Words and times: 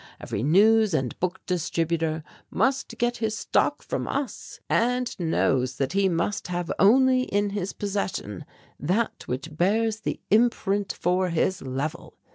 Every 0.19 0.41
news 0.41 0.95
and 0.95 1.15
book 1.19 1.41
distributor 1.45 2.23
must 2.49 2.97
get 2.97 3.17
his 3.17 3.37
stock 3.37 3.83
from 3.83 4.07
us 4.07 4.59
and 4.67 5.15
knows 5.19 5.75
that 5.77 5.93
he 5.93 6.09
must 6.09 6.47
have 6.47 6.71
only 6.79 7.21
in 7.25 7.51
his 7.51 7.71
possession 7.71 8.45
that 8.79 9.27
which 9.27 9.55
bears 9.55 9.99
the 9.99 10.19
imprint 10.31 10.91
for 10.91 11.29
his 11.29 11.61
level. 11.61 12.17